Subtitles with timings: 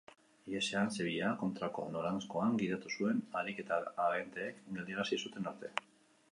[0.51, 5.75] Ihesean zebilela kontrako noranzkoan gidatu zuen, harik eta agenteek geldiarazi zuten arte.